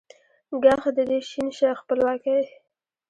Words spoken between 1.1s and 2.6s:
ې شین شه خپلواکۍ